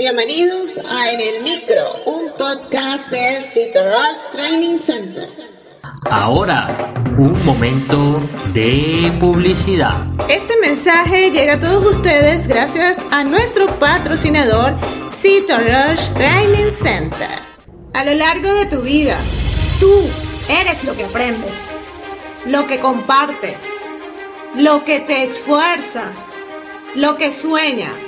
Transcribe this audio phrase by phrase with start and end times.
[0.00, 5.28] Bienvenidos a En el Micro, un podcast de Rush Training Center.
[6.10, 6.74] Ahora,
[7.18, 8.18] un momento
[8.54, 9.92] de publicidad.
[10.26, 14.74] Este mensaje llega a todos ustedes gracias a nuestro patrocinador
[15.50, 17.38] Rush Training Center.
[17.92, 19.18] A lo largo de tu vida,
[19.80, 20.08] tú
[20.48, 21.58] eres lo que aprendes,
[22.46, 23.64] lo que compartes,
[24.54, 26.16] lo que te esfuerzas,
[26.94, 28.00] lo que sueñas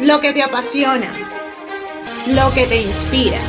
[0.00, 1.10] lo que te apasiona,
[2.28, 3.40] lo que te inspira.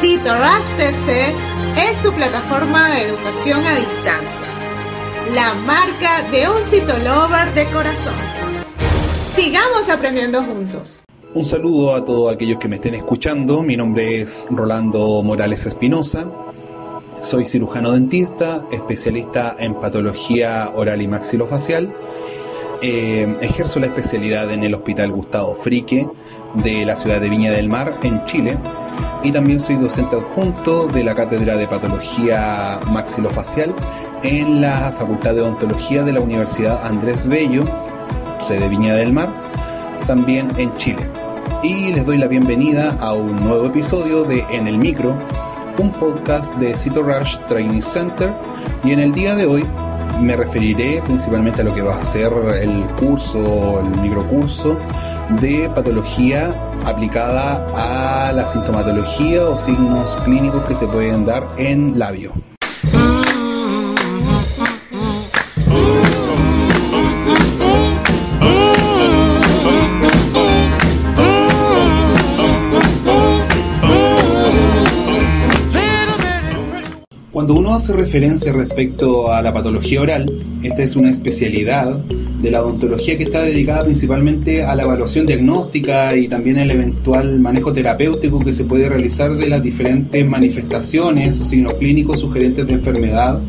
[0.00, 1.34] Rush TC
[1.76, 4.46] es tu plataforma de educación a distancia,
[5.34, 8.14] la marca de un citolover de corazón.
[9.34, 11.02] Sigamos aprendiendo juntos.
[11.34, 13.62] Un saludo a todos aquellos que me estén escuchando.
[13.62, 16.26] Mi nombre es Rolando Morales Espinosa.
[17.22, 21.92] Soy cirujano dentista, especialista en patología oral y maxilofacial
[22.82, 26.08] eh, ejerzo la especialidad en el Hospital Gustavo Frique
[26.54, 28.56] de la ciudad de Viña del Mar, en Chile.
[29.22, 33.74] Y también soy docente adjunto de la Cátedra de Patología Maxilofacial
[34.22, 37.64] en la Facultad de Odontología de la Universidad Andrés Bello,
[38.38, 39.32] sede Viña del Mar,
[40.06, 41.06] también en Chile.
[41.62, 45.14] Y les doy la bienvenida a un nuevo episodio de En el Micro,
[45.78, 48.30] un podcast de Rush Training Center.
[48.84, 49.64] Y en el día de hoy
[50.20, 54.76] me referiré principalmente a lo que va a ser el curso, el microcurso
[55.40, 56.54] de patología
[56.86, 62.32] aplicada a la sintomatología o signos clínicos que se pueden dar en labio.
[77.48, 80.30] Cuando uno hace referencia respecto a la patología oral,
[80.62, 86.14] esta es una especialidad de la odontología que está dedicada principalmente a la evaluación diagnóstica
[86.14, 91.46] y también el eventual manejo terapéutico que se puede realizar de las diferentes manifestaciones o
[91.46, 93.40] signos clínicos sugerentes de enfermedad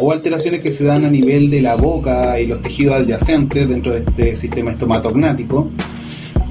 [0.00, 3.92] o alteraciones que se dan a nivel de la boca y los tejidos adyacentes dentro
[3.92, 5.70] de este sistema estomatognático,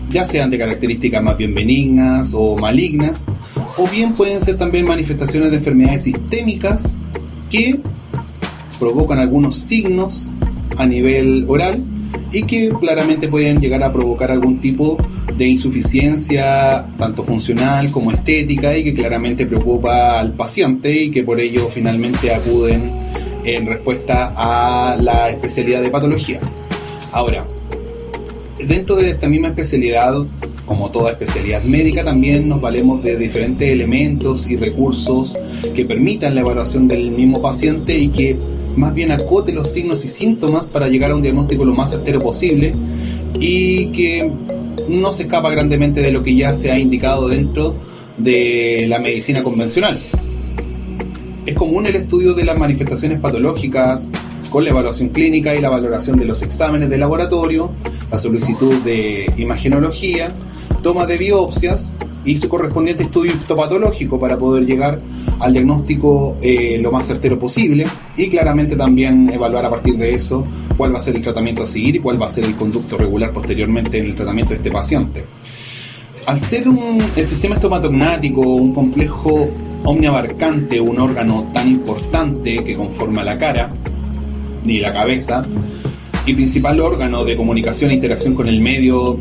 [0.10, 3.26] ya sean de características más bien benignas o malignas,
[3.78, 6.98] o bien pueden ser también manifestaciones de enfermedades sistémicas
[7.50, 7.80] que
[8.80, 10.34] provocan algunos signos
[10.78, 11.76] a nivel oral
[12.32, 14.98] y que claramente pueden llegar a provocar algún tipo
[15.38, 21.40] de insuficiencia tanto funcional como estética y que claramente preocupa al paciente y que por
[21.40, 22.92] ello finalmente acuden
[23.44, 26.40] en respuesta a la especialidad de patología.
[27.12, 27.42] Ahora,
[28.68, 30.26] dentro de esta misma especialidad
[30.66, 35.38] como toda especialidad médica, también nos valemos de diferentes elementos y recursos
[35.76, 38.36] que permitan la evaluación del mismo paciente y que
[38.76, 42.20] más bien acote los signos y síntomas para llegar a un diagnóstico lo más certero
[42.20, 42.74] posible
[43.40, 44.30] y que
[44.90, 47.76] no se escapa grandemente de lo que ya se ha indicado dentro
[48.18, 50.00] de la medicina convencional.
[51.46, 54.12] Es común el estudio de las manifestaciones patológicas
[54.56, 57.72] con la evaluación clínica y la valoración de los exámenes de laboratorio,
[58.10, 60.28] la solicitud de imagenología,
[60.82, 61.92] toma de biopsias
[62.24, 64.98] y su correspondiente estudio histopatológico para poder llegar
[65.42, 70.46] al diagnóstico eh, lo más certero posible y claramente también evaluar a partir de eso
[70.78, 72.98] cuál va a ser el tratamiento a seguir y cuál va a ser el conducto
[72.98, 75.26] regular posteriormente en el tratamiento de este paciente.
[76.28, 76.64] Al ser
[77.18, 79.50] el sistema estomatognático un complejo
[79.84, 83.68] omniabarcante, un órgano tan importante que conforma la cara
[84.66, 85.42] ni la cabeza,
[86.26, 89.20] y principal órgano de comunicación e interacción con el medio,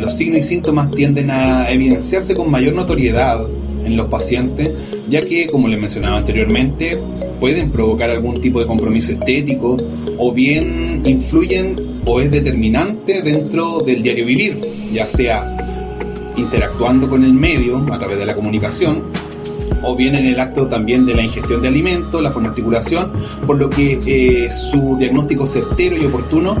[0.00, 3.46] los signos y síntomas tienden a evidenciarse con mayor notoriedad
[3.84, 4.70] en los pacientes,
[5.08, 6.98] ya que, como les mencionaba anteriormente,
[7.40, 9.76] pueden provocar algún tipo de compromiso estético
[10.16, 14.60] o bien influyen o es determinante dentro del diario vivir,
[14.92, 15.56] ya sea
[16.36, 19.02] interactuando con el medio a través de la comunicación
[19.82, 23.12] o bien en el acto también de la ingestión de alimentos, la fonoarticulación,
[23.46, 26.56] por lo que eh, su diagnóstico certero y oportuno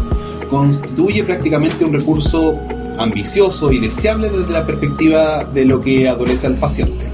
[0.50, 2.52] constituye prácticamente un recurso
[2.98, 7.06] ambicioso y deseable desde la perspectiva de lo que adolece al paciente.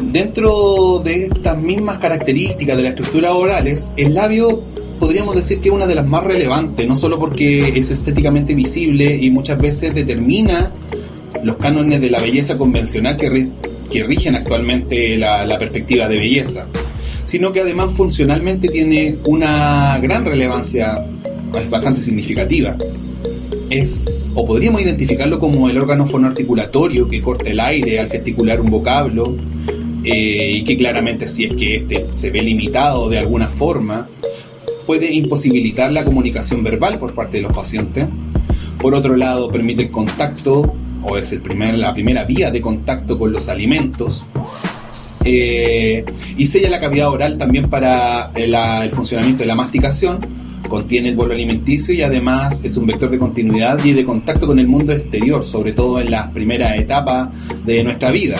[0.00, 4.62] Dentro de estas mismas características de la estructura orales, el labio
[4.98, 9.16] podríamos decir que es una de las más relevantes, no solo porque es estéticamente visible
[9.16, 10.70] y muchas veces determina
[11.44, 16.66] los cánones de la belleza convencional que, rigen actualmente la, perspectiva de belleza,
[17.24, 21.04] sino que además funcionalmente tiene una gran relevancia,
[21.60, 22.76] es bastante significativa.
[23.68, 28.68] Es, o podríamos identificarlo como el órgano fonoarticulatorio que corta el aire al gesticular un
[28.68, 29.36] vocablo
[30.02, 34.08] eh, y que claramente si es que este se ve limitado de alguna forma,
[34.86, 38.06] puede imposibilitar la comunicación verbal por parte de los pacientes.
[38.80, 43.18] Por otro lado, permite el contacto o es el primer, la primera vía de contacto
[43.18, 44.24] con los alimentos.
[45.24, 46.04] Eh,
[46.36, 50.18] y sella la cavidad oral también para el, el funcionamiento de la masticación,
[50.68, 54.58] contiene el bolo alimenticio y además es un vector de continuidad y de contacto con
[54.58, 57.30] el mundo exterior, sobre todo en la primera etapa
[57.66, 58.36] de nuestra vida.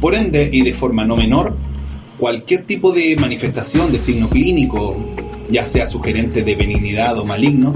[0.00, 1.54] Por ende, y de forma no menor,
[2.18, 4.96] cualquier tipo de manifestación de signo clínico,
[5.50, 7.72] ya sea sugerente de benignidad o maligno,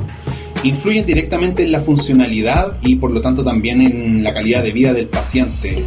[0.63, 4.93] influyen directamente en la funcionalidad y por lo tanto también en la calidad de vida
[4.93, 5.83] del paciente.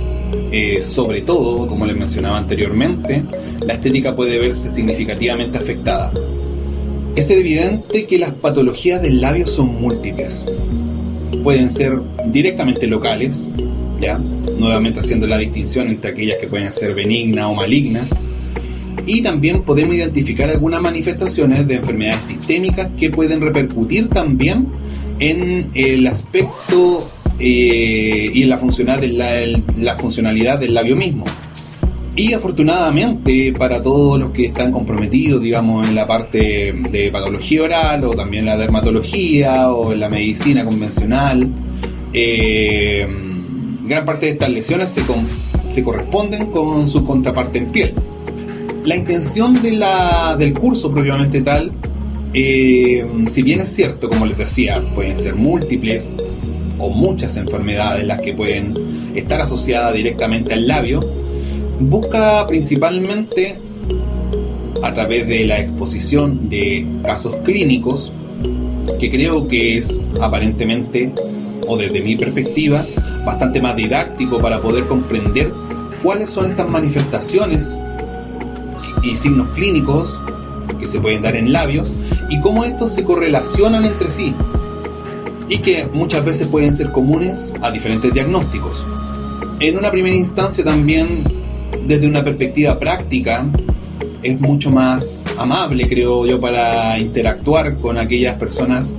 [0.52, 3.24] Eh, sobre todo, como les mencionaba anteriormente,
[3.62, 6.12] la estética puede verse significativamente afectada.
[7.16, 10.46] Es evidente que las patologías del labio son múltiples.
[11.44, 13.50] Pueden ser directamente locales,
[14.00, 14.18] ¿ya?
[14.18, 18.02] nuevamente haciendo la distinción entre aquellas que pueden ser benigna o maligna,
[19.06, 24.68] y también podemos identificar algunas manifestaciones de enfermedades sistémicas que pueden repercutir también
[25.20, 27.10] en el aspecto
[27.40, 28.58] eh, y en la,
[29.98, 31.26] funcionalidad del labio mismo.
[32.16, 38.04] Y afortunadamente para todos los que están comprometidos, digamos, en la parte de patología oral
[38.04, 41.48] o también la dermatología o en la medicina convencional,
[42.12, 43.08] eh,
[43.86, 45.04] gran parte de estas lesiones se,
[45.72, 47.94] se corresponden con su contraparte en piel
[48.90, 51.68] la intención del curso propiamente tal,
[52.34, 56.18] eh, si bien es cierto, como les decía, pueden ser múltiples
[56.80, 58.74] o muchas enfermedades las que pueden
[59.14, 61.08] estar asociadas directamente al labio,
[61.80, 63.60] busca principalmente
[64.82, 68.12] a través de la exposición de casos clínicos,
[69.00, 71.12] que creo que es aparentemente,
[71.68, 72.84] o desde mi perspectiva,
[73.24, 75.54] bastante más didáctico para poder comprender
[76.02, 77.84] cuáles son estas manifestaciones
[79.02, 80.22] y signos clínicos
[80.80, 81.88] que se pueden dar en labios
[82.30, 84.34] y cómo estos se correlacionan entre sí
[85.50, 88.86] y que muchas veces pueden ser comunes a diferentes diagnósticos.
[89.60, 91.24] En una primera instancia también,
[91.86, 93.46] desde una perspectiva práctica,
[94.22, 98.98] es mucho más amable, creo yo, para interactuar con aquellas personas,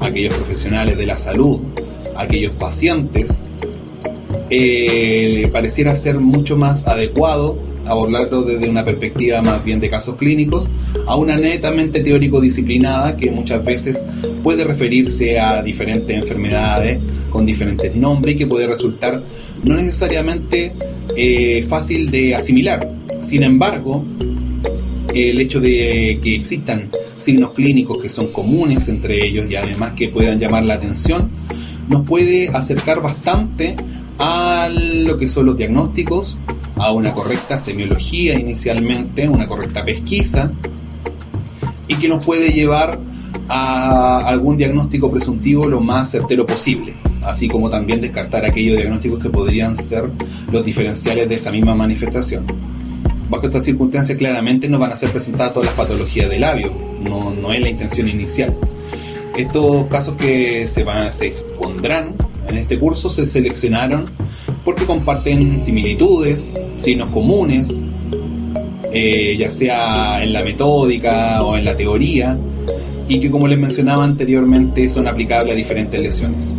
[0.00, 1.62] aquellos profesionales de la salud,
[2.16, 3.42] aquellos pacientes.
[4.50, 7.56] Eh, pareciera ser mucho más adecuado
[7.86, 10.70] abordarlo desde una perspectiva más bien de casos clínicos
[11.06, 14.04] a una netamente teórico-disciplinada que muchas veces
[14.42, 17.00] puede referirse a diferentes enfermedades
[17.30, 19.22] con diferentes nombres y que puede resultar
[19.64, 20.72] no necesariamente
[21.16, 22.88] eh, fácil de asimilar.
[23.22, 24.04] Sin embargo,
[25.14, 26.88] el hecho de que existan
[27.18, 31.30] signos clínicos que son comunes entre ellos y además que puedan llamar la atención,
[31.88, 33.76] nos puede acercar bastante
[34.18, 36.36] a lo que son los diagnósticos
[36.76, 40.46] a una correcta semiología inicialmente, una correcta pesquisa,
[41.88, 42.98] y que nos puede llevar
[43.48, 49.30] a algún diagnóstico presuntivo lo más certero posible, así como también descartar aquellos diagnósticos que
[49.30, 50.10] podrían ser
[50.50, 52.44] los diferenciales de esa misma manifestación.
[53.28, 56.72] Bajo estas circunstancias claramente no van a ser presentadas todas las patologías del labio,
[57.08, 58.54] no, no es la intención inicial.
[59.36, 62.04] Estos casos que se, van, se expondrán
[62.48, 64.04] en este curso se seleccionaron
[64.64, 67.78] porque comparten similitudes, signos comunes,
[68.92, 72.36] eh, ya sea en la metódica o en la teoría,
[73.08, 76.54] y que como les mencionaba anteriormente son aplicables a diferentes lesiones.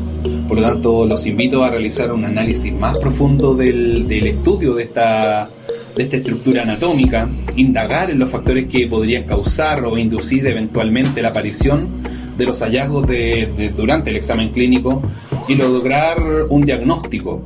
[0.48, 5.50] Por lo tanto, los invito a realizar un análisis más profundo del, estudio de esta,
[5.96, 7.28] de esta estructura anatómica,
[7.58, 11.88] indagar en los factores que podrían causar o inducir eventualmente la aparición
[12.38, 15.02] de los hallazgos de, durante el examen clínico
[15.48, 16.18] y lograr
[16.50, 17.44] un diagnóstico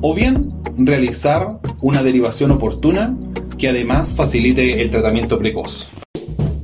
[0.00, 0.40] o bien
[0.76, 1.48] realizar
[1.82, 3.16] una derivación oportuna
[3.58, 5.88] que además facilite el tratamiento precoz.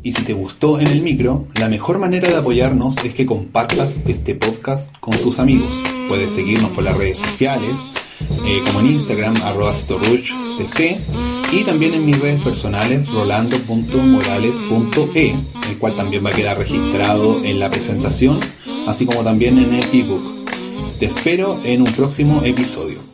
[0.02, 4.02] Y si te gustó en el micro, la mejor manera de apoyarnos es que compartas
[4.06, 5.82] este podcast con tus amigos.
[6.08, 7.74] Puedes seguirnos por las redes sociales,
[8.46, 10.98] eh, como en Instagram, arroba tc,
[11.52, 15.34] y también en mis redes personales, rolando.morales.e,
[15.70, 18.38] el cual también va a quedar registrado en la presentación,
[18.86, 20.22] así como también en el ebook.
[20.98, 23.07] Te espero en un próximo episodio.